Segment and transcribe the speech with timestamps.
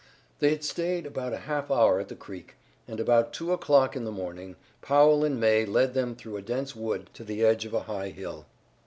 [0.39, 2.55] They had stayed about a half hour at the creek,
[2.87, 6.75] and about two o'clock in the morning Powell and May led them through a dense
[6.75, 8.47] wood to the edge of a high hill.